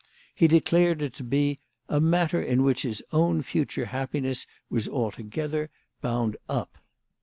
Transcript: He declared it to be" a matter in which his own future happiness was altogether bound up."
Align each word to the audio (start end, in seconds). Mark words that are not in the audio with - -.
He 0.33 0.47
declared 0.47 1.03
it 1.03 1.13
to 1.17 1.23
be" 1.23 1.59
a 1.87 1.99
matter 2.01 2.41
in 2.41 2.63
which 2.63 2.81
his 2.81 3.03
own 3.11 3.43
future 3.43 3.85
happiness 3.85 4.47
was 4.67 4.87
altogether 4.89 5.69
bound 6.01 6.37
up." 6.49 6.79